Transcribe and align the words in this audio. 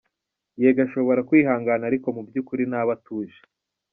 Yego 0.61 0.79
ashobora 0.87 1.25
kwihangana 1.27 1.83
ariko 1.89 2.07
mu 2.15 2.21
by’ukuri 2.27 2.63
ntaba 2.69 2.91
atuje!. 2.97 3.39